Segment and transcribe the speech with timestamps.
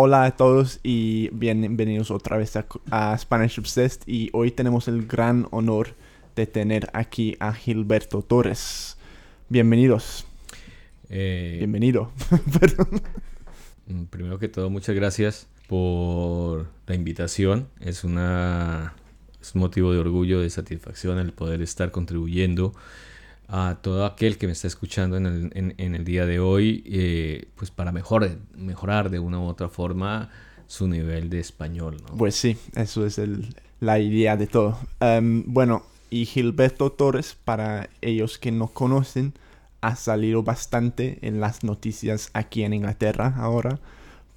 [0.00, 5.48] hola a todos y bienvenidos otra vez a, Spanish Obsessed y hoy tenemos el gran
[5.50, 5.88] honor
[6.36, 8.96] de tener aquí a Gilberto Torres.
[9.48, 10.24] Bienvenidos.
[11.08, 12.12] Eh, Bienvenido.
[13.88, 17.66] mm, primero que todo, muchas gracias por la invitación.
[17.80, 18.94] Es, una,
[19.42, 22.72] es un motivo de orgullo, de satisfacción el poder estar contribuyendo
[23.48, 27.48] a todo aquel que me está escuchando en el, en, el día de hoy, eh,
[27.56, 30.28] pues para mejor, mejorar de una u otra forma
[30.66, 31.96] su nivel de español.
[32.16, 34.78] Pues sí, eso es el, la idea de todo.
[35.00, 39.32] Em, bueno, y Gilberto Torres, para ellos que no conocen,
[39.80, 43.78] ha salido bastante en las noticias aquí en Inglaterra ahora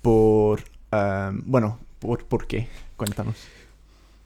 [0.01, 2.69] por, em, bueno, por, ¿por qué?
[2.95, 3.35] Cuéntanos.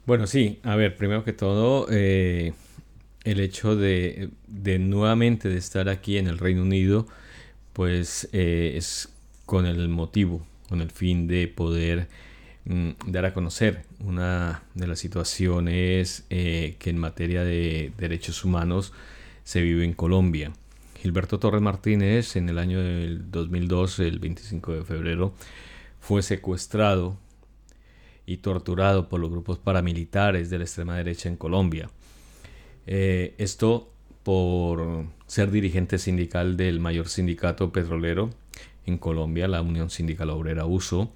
[0.06, 2.52] Bueno, sí, a ver, primero que todo, eh,
[3.26, 4.30] el hecho de,
[4.78, 7.08] nuevamente de estar aquí en el Reino Unido,
[7.72, 9.08] pues eh, es
[9.44, 12.06] con el motivo, con el fin de poder
[12.66, 18.92] mm, dar a conocer una de las situaciones eh, que en materia de derechos humanos
[19.42, 20.52] se vive en Colombia.
[21.02, 25.34] Gilberto Torres Martínez en el año del 2002, el 25 de febrero,
[26.00, 27.18] fue secuestrado
[28.24, 31.90] y torturado por los grupos paramilitares de la extrema derecha en Colombia.
[32.86, 33.90] Eh, esto
[34.22, 38.30] por ser dirigente sindical del mayor sindicato petrolero
[38.86, 41.10] en Colombia, la Unión Sindical Obrera USO,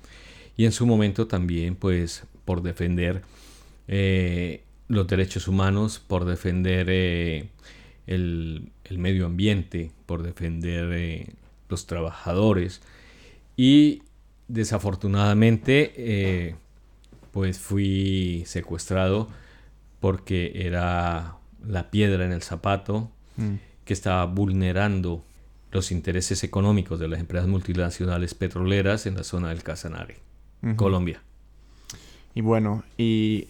[0.56, 3.22] y en su momento también pues por defender
[3.88, 7.48] eh, los derechos humanos, por defender eh,
[8.06, 11.34] el, medio ambiente, por defender
[11.68, 12.82] los trabajadores.
[13.56, 14.02] Y
[14.48, 16.56] desafortunadamente
[17.30, 19.28] pues fui secuestrado
[20.00, 23.54] porque era la piedra en el zapato mm.
[23.84, 25.22] que estaba vulnerando
[25.72, 30.16] los intereses económicos de las empresas multinacionales petroleras en la zona del Casanare,
[30.76, 31.22] Colombia.
[32.34, 33.46] Y bueno, y,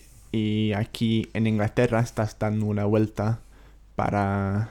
[0.77, 3.41] aquí en Inglaterra estás dando una vuelta
[3.97, 4.71] para...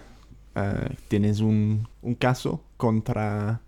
[0.55, 1.87] Eh, ¿Tienes un,
[2.17, 3.61] caso contra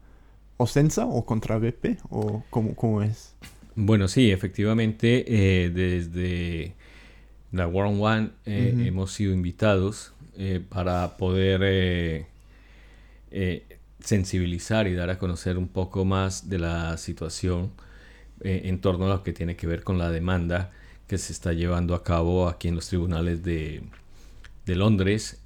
[0.58, 2.00] Ocensa o contra BP?
[2.10, 3.36] ¿O cómo, cómo es?
[3.76, 6.76] Bueno, sí, efectivamente, eh, desde
[7.52, 12.26] la World One eh, hemos sido invitados eh, para poder eh,
[14.00, 17.72] sensibilizar y dar a conocer un poco más de la situación
[18.44, 20.72] en torno a lo que tiene que ver con la demanda
[21.08, 23.84] que se está llevando a cabo aquí en los tribunales de,
[24.66, 25.40] de Londres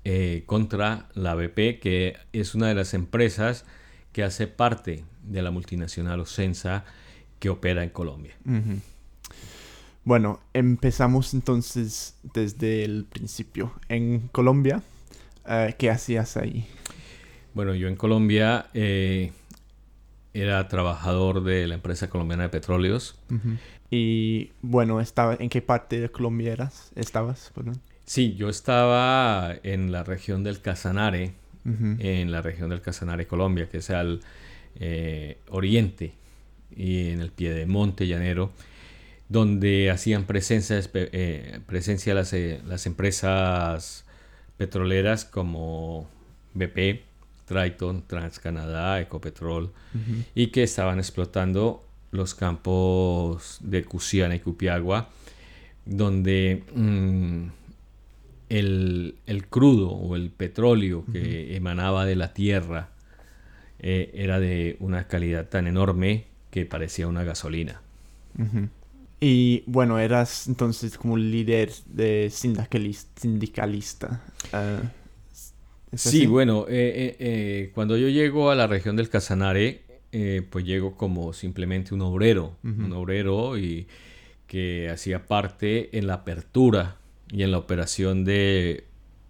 [0.45, 3.65] contra la BP, que es una de las empresas
[4.13, 6.85] que hace parte de la multinacional Ocensa
[7.39, 8.35] que opera en Colombia.
[10.05, 13.73] Bueno, empezamos entonces desde el principio.
[13.89, 14.83] En Colombia,
[15.47, 16.67] eh, ¿qué hacías ahí?
[17.55, 19.31] Bueno, yo en Colombia eh,
[20.35, 23.19] era trabajador de la empresa colombiana de petróleos.
[23.89, 26.91] Y bueno, estaba, ¿en qué parte de Colombia eras?
[26.95, 27.51] ¿Estabas?
[28.05, 31.33] Sí, yo estaba en la región del Casanare,
[31.65, 34.19] en la región del Casanare, Colombia, que es al
[34.79, 36.13] eh, oriente
[36.75, 38.51] y en el pie de monte llanero
[39.29, 44.05] donde hacían presencia, eh, presencia las, eh, las, empresas
[44.57, 46.07] petroleras como
[46.53, 47.03] BP,
[47.45, 49.71] Triton, TransCanadá, Ecopetrol,
[50.33, 55.09] y que estaban explotando los campos de Cusiana y Cupiagua,
[55.85, 57.47] donde mm,
[58.49, 59.15] el,
[59.49, 62.89] crudo o el petróleo que emanaba de la tierra
[63.79, 67.81] eh, era de una calidad tan enorme que parecía una gasolina.
[69.27, 74.21] Y bueno, eras entonces como líder de sindicalista.
[74.53, 74.83] Ah,
[75.95, 79.81] sí, bueno, eh, eh, eh, cuando yo llego a la región del Casanare,
[80.51, 83.87] pues llego como simplemente un obrero, un obrero y
[84.45, 86.97] que hacía parte en la apertura
[87.31, 88.83] y en la operación de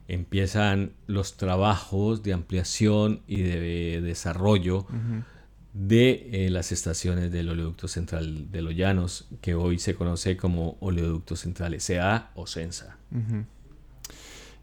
[0.09, 4.87] empiezan los trabajos de ampliación y de desarrollo
[5.75, 10.77] de eh, las estaciones del oleoducto central de los llanos, que hoy se conoce como
[10.81, 12.97] oleoducto central SA o CENSA.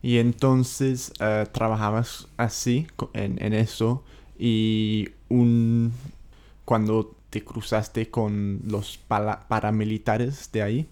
[0.02, 4.04] Y entonces eh, trabajabas así, en, en, eso,
[4.38, 5.94] y un,
[6.66, 10.90] cuando te cruzaste con los paramilitares de ahí,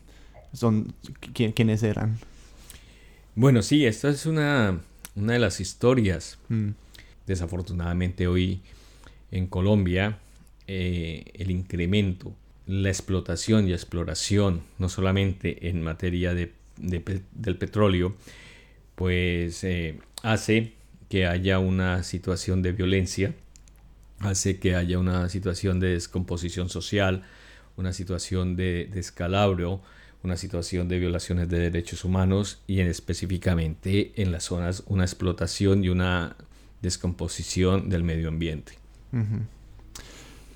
[0.54, 0.94] son,
[1.34, 2.18] ¿quiénes eran?
[3.36, 4.80] Bueno, sí, esta es una,
[5.16, 6.38] una de las historias.
[6.50, 6.70] Mm.
[7.26, 8.62] Desafortunadamente hoy
[9.32, 10.20] en Colombia
[10.68, 12.36] eh, el incremento,
[12.68, 18.16] la explotación y exploración, no solamente en materia de, del petróleo,
[18.96, 20.74] pues eh, hace
[21.10, 23.34] que haya una situación de violencia,
[24.20, 27.24] hace que haya una situación de descomposición social,
[27.78, 29.82] una situación de descalabro,
[30.24, 35.84] una situación de violaciones de derechos humanos y en específicamente en las zonas una explotación
[35.84, 36.38] y una
[36.82, 38.74] descomposición del medio ambiente.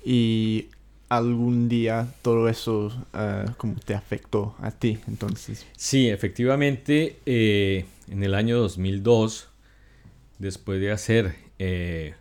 [0.04, 0.68] Y
[1.08, 5.66] algún día todo eso uh, como te afectó a ti entonces.
[5.76, 9.48] Sí, efectivamente, eh, en el año 2002,
[10.38, 12.14] después de hacer eh,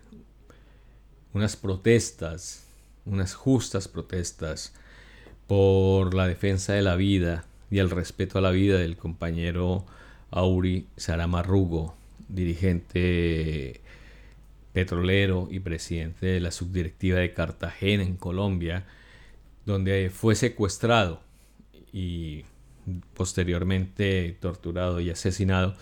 [1.33, 2.65] unas protestas,
[3.05, 4.73] unas justas protestas
[5.47, 9.85] por la defensa de la vida y el respeto a la vida del compañero
[10.29, 11.95] Auri Saramarrugo,
[12.27, 13.81] dirigente
[14.73, 18.85] petrolero y presidente de la subdirectiva de Cartagena en Colombia,
[19.65, 21.21] donde fue secuestrado
[21.91, 22.43] y
[23.13, 25.75] posteriormente torturado y asesinado,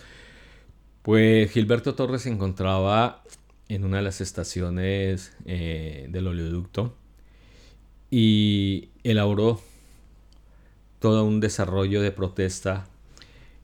[1.02, 3.22] pues Gilberto Torres se encontraba
[3.68, 6.94] en una de las estaciones eh, del oleoducto
[8.10, 9.60] y elaboró
[10.98, 12.86] todo un desarrollo de protesta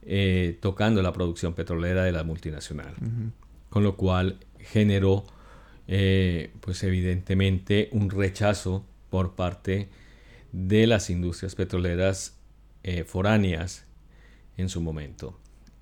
[0.02, 2.94] eh, tocando la producción petrolera de la multinacional.
[3.70, 5.24] Con lo cual generó
[5.88, 9.88] eh, pues evidentemente un rechazo por parte
[10.52, 12.38] de las industrias petroleras
[12.82, 13.84] eh, foráneas
[14.56, 15.38] en su momento.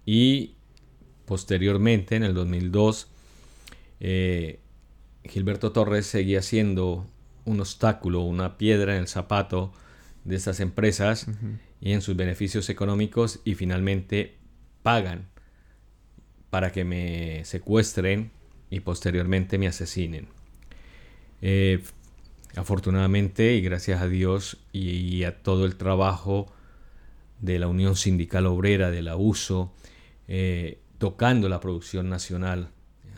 [0.06, 0.54] Y
[1.26, 3.08] posteriormente, en el 2002,
[4.00, 4.60] eh,
[5.24, 7.06] Gilberto Torres seguía siendo
[7.44, 9.72] un obstáculo, una piedra en el zapato
[10.24, 11.26] de estas empresas
[11.80, 14.36] y en sus beneficios económicos y finalmente
[14.82, 15.28] pagan
[16.50, 18.30] para que me secuestren
[18.70, 20.28] y posteriormente me asesinen.
[21.42, 21.82] Eh,
[22.56, 26.52] afortunadamente y gracias a Dios y, a todo el trabajo
[27.40, 29.72] de la Unión Sindical Obrera, de la USO,
[30.28, 32.68] eh, tocando la producción nacional,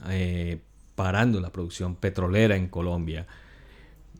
[0.08, 0.60] eh,
[0.94, 3.26] parando la producción petrolera en Colombia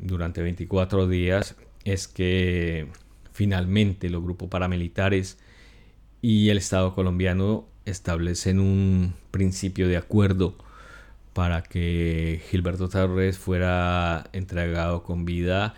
[0.03, 2.89] durante 24 días, es que
[3.33, 5.39] finalmente los grupos paramilitares
[6.21, 10.55] y el Estado colombiano establecen un principio de acuerdo
[11.33, 15.75] para que Gilberto Torres fuera entregado con vida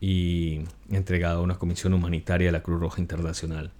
[0.00, 3.70] y entregado a una comisión humanitaria de la Cruz Roja Internacional.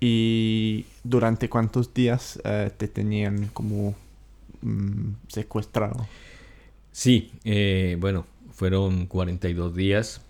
[0.00, 3.94] ¿Y durante cuántos días eh, te tenían como
[4.62, 6.06] mm, secuestrado?
[6.92, 10.20] Sí, eh, bueno, fueron 42 días,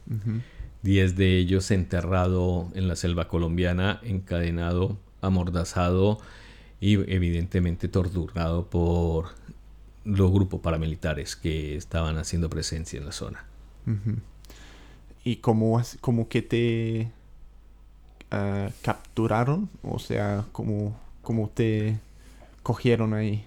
[0.82, 6.18] 10 de ellos enterrado en la selva colombiana, encadenado, amordazado
[6.80, 9.30] y evidentemente torturado por
[10.04, 13.44] los grupos paramilitares que estaban haciendo presencia en la zona.
[15.24, 17.10] ¿Y cómo, cómo que te
[18.30, 19.68] ah, capturaron?
[19.82, 21.98] O sea, ¿cómo, cómo te
[22.62, 23.44] cogieron ahí?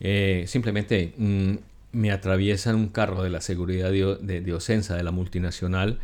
[0.00, 1.54] Eh, simplemente mm,
[1.92, 6.00] me atraviesan un carro de la seguridad de, de, de Ocensa, de la multinacional,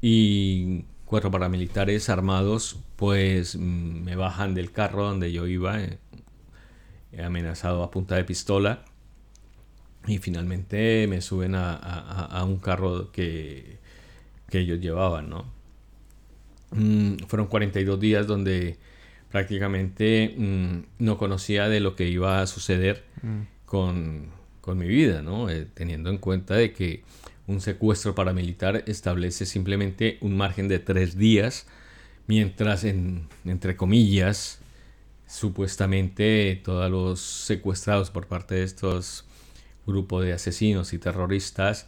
[0.00, 5.98] y cuatro paramilitares armados pues mm, me bajan del carro donde yo iba eh,
[7.22, 8.84] amenazado a punta de pistola
[10.06, 13.78] y finalmente me suben a, un carro que,
[14.48, 15.44] que, ellos llevaban ¿no?
[16.72, 18.78] Mm, fueron 42 días donde
[19.30, 23.04] prácticamente mm, no conocía de lo que iba a suceder
[23.66, 24.30] con,
[24.62, 25.50] con, mi vida ¿no?
[25.50, 27.02] Eh, teniendo en cuenta de que
[27.46, 31.66] un secuestro paramilitar establece simplemente un margen de tres días,
[32.26, 34.60] mientras, en, entre comillas,
[35.26, 39.24] supuestamente todos los secuestrados por parte de estos
[39.86, 41.86] grupos de asesinos y terroristas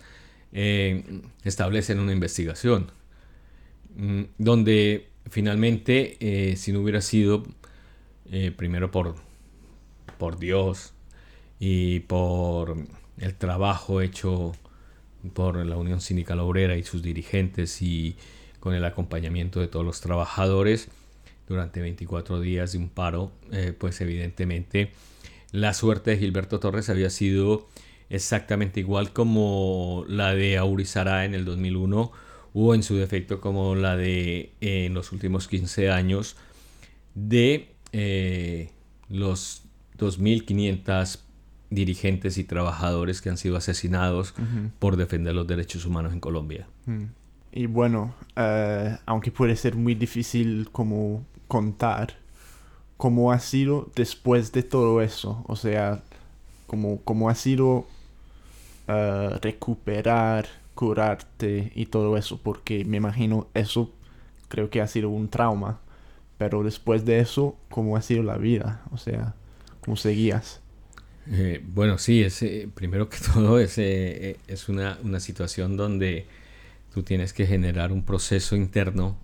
[0.52, 2.90] eh, establecen una investigación,
[3.96, 7.44] mm, donde finalmente, eh, si no hubiera sido
[8.56, 9.14] primero por,
[10.18, 10.93] por Dios
[11.58, 12.76] y por
[13.18, 14.52] el trabajo hecho
[15.32, 18.16] por la Unión Sindical Obrera y sus dirigentes y
[18.60, 20.88] con el acompañamiento de todos los trabajadores
[21.48, 24.90] durante 24 días de un paro, eh, pues evidentemente
[25.52, 27.68] la suerte de Gilberto Torres había sido
[28.10, 32.12] exactamente igual como la de Aurizará en el 2001
[32.54, 36.36] o en su defecto como la de en los últimos 15 años
[37.14, 38.70] de eh,
[39.08, 39.62] los
[39.98, 41.20] 2.500
[41.74, 44.34] dirigentes y trabajadores que han sido asesinados
[44.78, 46.66] por defender los derechos humanos en Colombia.
[47.52, 52.16] Y bueno, eh, aunque puede ser muy difícil como contar,
[52.96, 55.44] ¿cómo ha sido después de todo eso?
[55.46, 56.02] O sea,
[56.66, 57.86] ¿cómo, cómo ha sido
[58.88, 62.40] eh, recuperar, curarte y todo eso?
[62.42, 63.92] Porque me imagino eso
[64.48, 65.80] creo que ha sido un trauma.
[66.38, 68.82] Pero después de eso, ¿cómo ha sido la vida?
[68.92, 69.34] O sea,
[69.80, 70.60] ¿cómo seguías?
[71.30, 76.26] Eh, bueno, sí, es, primero que todo es, es una, una situación donde
[76.92, 79.18] tú tienes que generar un proceso interno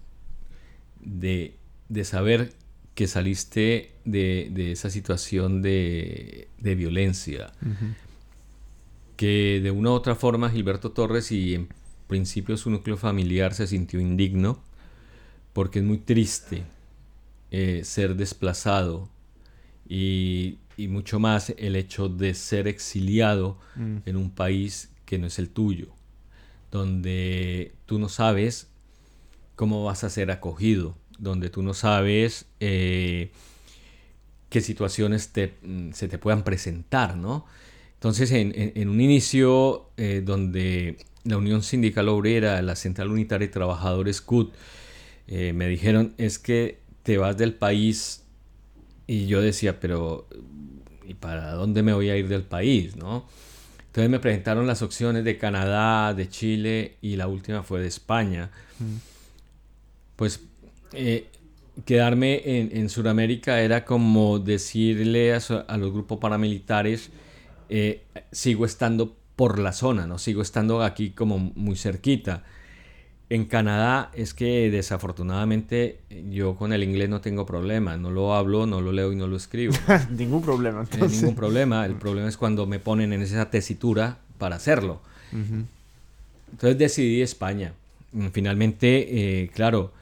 [1.00, 1.56] de,
[2.02, 2.52] saber
[2.94, 7.52] que saliste de, esa situación de, violencia.
[9.16, 11.68] Que de una u otra forma Gilberto Torres y en
[12.08, 14.60] principio su núcleo familiar se sintió indigno
[15.52, 16.64] porque es muy triste
[17.50, 19.08] eh, ser desplazado
[19.88, 23.98] y, mucho más el hecho de ser exiliado mm.
[24.06, 25.94] en un país que no es el tuyo
[26.70, 28.68] donde tú no sabes
[29.56, 33.32] cómo vas a ser acogido, donde tú no sabes eh,
[34.48, 35.30] qué situaciones
[35.62, 37.46] mm, se te puedan presentar, ¿no?
[37.94, 44.22] Entonces, en, un inicio eh, donde la Unión Sindical Obrera, la Central Unitaria de Trabajadores
[44.22, 44.54] CUT,
[45.26, 48.24] eh, me dijeron, es que te vas del país
[49.10, 50.28] y yo decía, pero
[51.04, 53.26] ¿y para dónde me voy a ir del país, no?
[53.86, 58.50] Entonces me presentaron las opciones de Canadá, de Chile y la última fue de España.
[58.78, 58.96] Mm.
[60.14, 60.38] Pues
[60.92, 61.26] eh,
[61.84, 67.10] quedarme en, en Sudamérica era como decirle a, los grupos paramilitares,
[67.68, 72.44] eh, sigo estando por la zona, no sigo estando aquí como muy cerquita.
[73.30, 78.66] En Canadá es que desafortunadamente yo con el inglés no tengo problema, no lo hablo,
[78.66, 79.72] no lo leo y no lo escribo.
[80.10, 80.84] ningún problema.
[81.08, 85.00] ningún problema, el problema es cuando me ponen en esa tesitura para hacerlo.
[85.32, 87.72] Entonces decidí España.
[88.32, 89.92] Finalmente, eh, claro,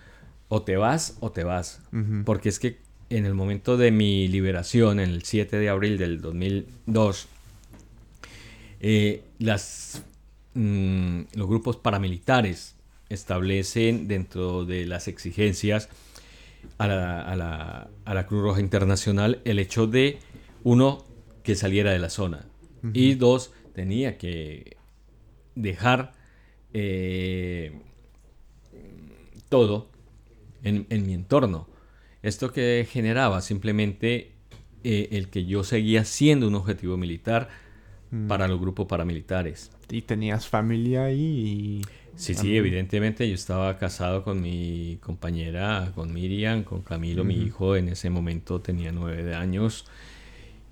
[0.48, 1.82] o te vas o te vas,
[2.24, 2.78] porque es que
[3.10, 7.28] en el momento de mi liberación, en el 7 de abril del 2002,
[8.80, 10.02] eh, las,
[10.54, 12.77] mm, los grupos paramilitares
[13.08, 15.88] establecen dentro de las exigencias
[16.78, 20.18] a la, Cruz Roja Internacional el hecho de,
[20.64, 21.04] uno,
[21.42, 22.46] que saliera de la zona
[22.92, 24.76] y dos, tenía que
[25.54, 26.12] dejar
[26.72, 27.80] eh,
[29.48, 29.90] todo
[30.62, 31.68] en, mi entorno.
[32.22, 34.32] Esto que generaba simplemente
[34.84, 37.48] eh, el que yo seguía siendo un objetivo militar
[38.26, 39.70] para los grupos paramilitares.
[39.90, 41.82] ¿Y tenías familia ahí?
[42.16, 47.76] Sí, sí, evidentemente yo estaba casado con mi compañera, con Miriam, con Camilo, mi hijo,
[47.76, 49.86] en ese momento tenía nueve años.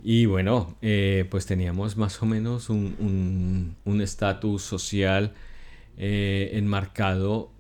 [0.02, 5.33] Y bueno, eh, pues teníamos más o menos un estatus social
[5.99, 7.50] eh, enmarcado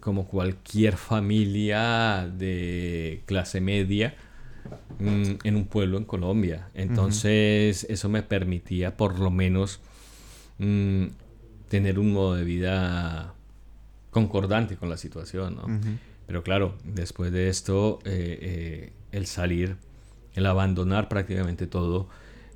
[0.00, 4.16] como cualquier familia de clase media
[4.98, 6.70] mm, en un pueblo en Colombia.
[6.74, 9.80] Entonces eso me permitía por lo menos
[10.58, 11.04] mm,
[11.68, 13.34] tener un modo de vida
[14.10, 15.80] concordante con la situación, ¿no?
[16.26, 19.76] Pero claro, después de esto, eh, eh, el salir,
[20.34, 22.08] el abandonar prácticamente todo,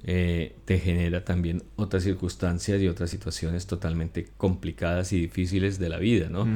[0.05, 5.99] eh, te genera también otras circunstancias y otras situaciones totalmente complicadas y difíciles de la
[5.99, 6.47] vida, ¿no?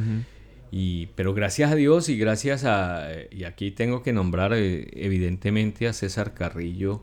[0.71, 5.93] y, pero gracias a Dios y gracias a, y aquí tengo que nombrar evidentemente a
[5.93, 7.03] César Carrillo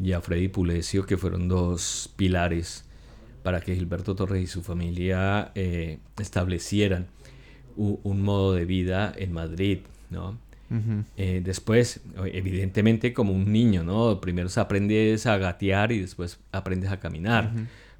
[0.00, 2.84] y a Freddy Pulesio, que fueron dos pilares
[3.44, 7.08] para que Gilberto Torres y su familia eh, establecieran
[7.76, 10.38] un, modo de vida en Madrid, ¿no?
[11.18, 14.18] Eh, después, evidentemente como un niño, ¿no?
[14.20, 17.52] Primero aprendes a gatear y después aprendes a caminar.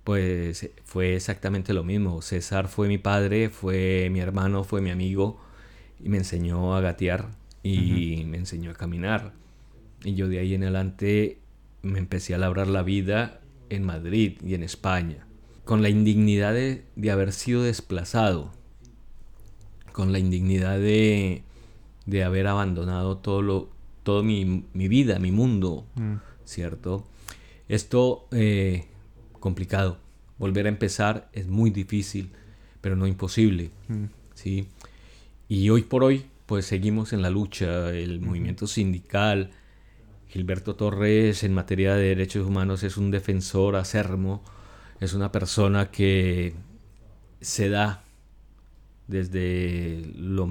[0.02, 2.22] Pues fue exactamente lo mismo.
[2.22, 5.38] César fue mi padre, fue mi hermano, fue mi amigo
[6.02, 7.28] y me enseñó a gatear
[7.62, 9.34] y me enseñó a caminar.
[10.04, 11.38] Y yo de ahí en adelante
[11.82, 15.26] me empecé a labrar la vida en Madrid y en España
[15.64, 18.52] con la indignidad de, haber sido desplazado,
[19.92, 21.42] con la indignidad de,
[22.24, 23.68] haber abandonado todo lo,
[24.02, 26.16] todo mi, vida, mi mundo, mm.
[26.44, 27.06] ¿cierto?
[27.68, 28.84] Esto eh,
[29.40, 29.98] complicado.
[30.38, 32.30] Volver a empezar es muy difícil,
[32.80, 34.04] pero no imposible, mm.
[34.34, 34.68] ¿sí?
[35.48, 39.50] Y hoy por hoy, pues seguimos en la lucha, el movimiento sindical.
[40.28, 44.42] Gilberto Torres en materia de derechos humanos es un defensor acermo
[45.00, 46.54] es una persona que
[47.40, 48.02] se da
[49.06, 50.46] desde lo,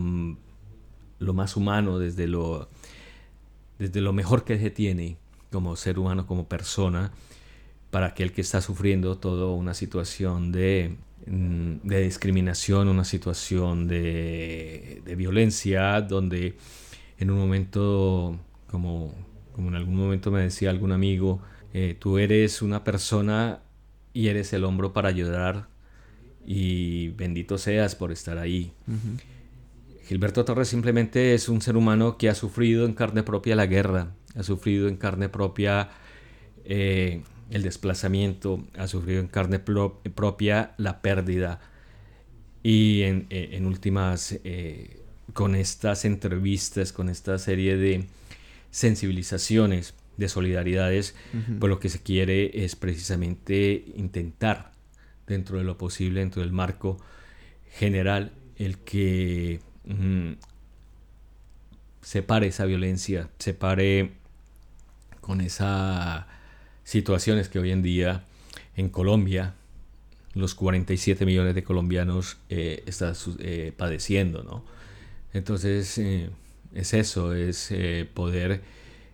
[1.33, 2.69] más humano, desde lo,
[3.79, 5.17] desde lo mejor que se tiene
[5.51, 7.11] como ser humano, como persona,
[7.91, 10.97] para aquel que está sufriendo toda una situación de,
[11.27, 16.57] mm, de discriminación, una situación de, de, violencia, donde
[17.19, 18.37] en un momento,
[18.69, 19.13] como,
[19.53, 21.39] como en algún momento me decía algún amigo,
[21.73, 23.61] eh, tú eres una persona
[24.13, 25.67] y eres el hombro para ayudar
[26.45, 28.73] y bendito seas por estar ahí.
[30.07, 34.13] Gilberto Torres simplemente es un ser humano que ha sufrido en carne propia la guerra,
[34.35, 35.89] ha sufrido en carne propia
[36.65, 41.61] eh, el desplazamiento, ha sufrido en carne propia la pérdida
[42.63, 45.01] y en, eh, últimas, eh,
[45.33, 48.05] con estas entrevistas, con esta serie de
[48.71, 51.15] sensibilizaciones, de solidaridades,
[51.59, 54.71] pues lo que se quiere es precisamente intentar,
[55.27, 56.97] dentro de lo posible, dentro del marco
[57.71, 59.59] general, el que
[62.01, 64.11] separe esa violencia, separe
[65.21, 66.25] con esas
[66.83, 68.23] situaciones que hoy en día
[68.75, 69.55] en Colombia
[70.33, 74.65] los 47 millones de colombianos eh, están eh, padeciendo, ¿no?
[75.31, 76.29] Entonces eh,
[76.73, 77.73] es eso, es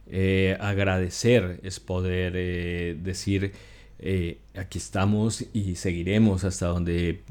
[0.10, 2.34] eh, agradecer, es poder
[3.02, 3.54] decir
[4.56, 7.22] aquí estamos y seguiremos hasta donde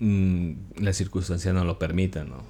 [0.00, 2.42] mm, las circunstancias nos lo permitan, ¿no?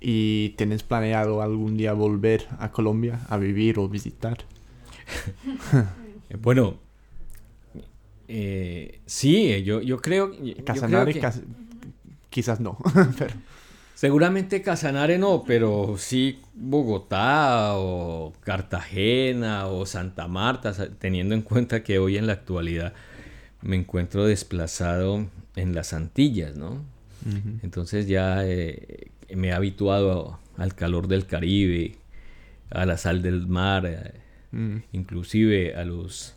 [0.00, 4.38] ¿Y tienes planeado algún día volver a Colombia a vivir o visitar?
[6.42, 6.78] bueno,
[8.28, 10.32] eh, sí, yo, yo creo...
[10.64, 11.20] Casanare
[12.30, 12.78] quizás no,
[13.98, 21.98] Seguramente Casanare no, pero sí Bogotá o Cartagena o Santa Marta, teniendo en cuenta que
[21.98, 22.92] hoy en la actualidad
[23.60, 25.26] me encuentro desplazado
[25.56, 26.84] en las Antillas, ¿no?
[27.64, 31.96] Entonces ya eh, me he habituado al calor del Caribe,
[32.70, 34.12] a la sal del mar, eh,
[34.52, 34.76] mm.
[34.92, 36.36] inclusive a los,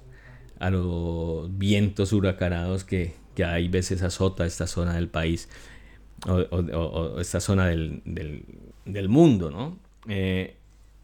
[0.58, 5.48] a los vientos huracanados que, que hay veces azota esta zona del país
[6.28, 8.02] o, esta zona del,
[8.86, 9.78] del, mundo, ¿no?
[10.08, 10.56] Eh,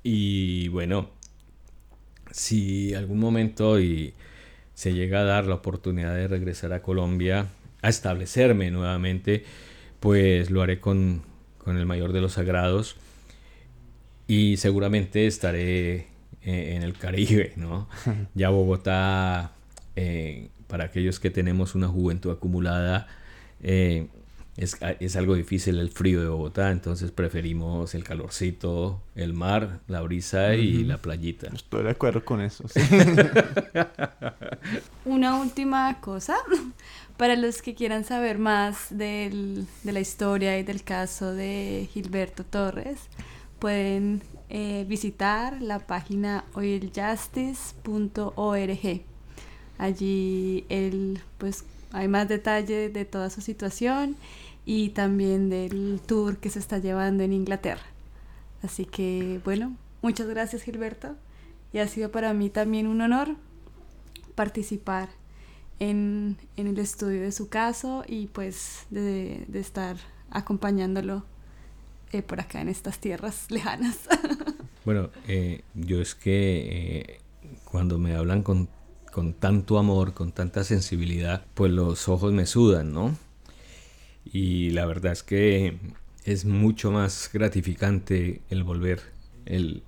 [0.04, 1.10] y bueno,
[2.32, 4.14] si algún momento y
[4.74, 7.48] se llega a dar la oportunidad de regresar a Colombia,
[7.82, 9.44] a establecerme nuevamente,
[10.00, 11.24] pues lo haré con,
[11.66, 12.96] el mayor de los sagrados
[14.28, 16.08] y seguramente estaré
[16.44, 17.90] eh, en el Caribe, ¿no?
[18.36, 19.52] Ya Bogotá,
[19.96, 23.08] eh, para aquellos que tenemos una juventud acumulada,
[23.64, 24.08] eh,
[24.58, 30.02] es, es, algo difícil el frío de Bogotá, entonces preferimos el calorcito, el mar, la
[30.02, 31.50] brisa y la playita.
[31.54, 32.66] Estoy de acuerdo con eso.
[35.06, 36.38] Una última cosa,
[37.18, 42.98] para los que quieran saber más de la historia y del caso de Gilberto Torres,
[43.60, 49.02] pueden eh, visitar la página oiljustice.org.
[49.78, 54.18] Allí el, pues, hay más detalle de toda su situación
[54.68, 57.86] y también del tour que se está llevando en Inglaterra.
[58.62, 61.16] Así que, bueno, muchas gracias Gilberto
[61.72, 63.30] y ha sido para mí también un honor
[64.36, 65.08] participar
[65.80, 69.96] en, el estudio de su caso y pues de, estar
[70.32, 71.24] acompañándolo
[72.12, 73.98] eh, por acá en estas tierras lejanas.
[74.84, 77.22] bueno, eh, yo es que eh,
[77.64, 78.68] cuando me hablan con,
[79.14, 83.16] con tanto amor, con tanta sensibilidad, pues los ojos me sudan, ¿no?
[84.34, 85.78] Y la verdad es que
[86.24, 89.02] es mucho más gratificante el volver
[89.46, 89.84] el,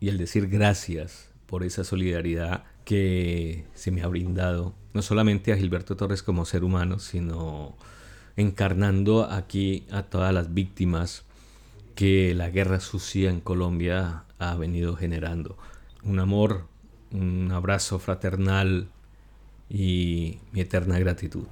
[0.00, 5.56] y el decir gracias por esa solidaridad que se me ha brindado, no solamente a
[5.56, 7.76] Gilberto Torres como ser humano, sino
[8.36, 11.24] encarnando aquí a todas las víctimas
[11.94, 15.56] que la guerra sucia en Colombia ha venido generando.
[16.02, 16.66] Un amor,
[17.10, 18.88] un abrazo fraternal
[19.68, 21.46] y mi eterna gratitud.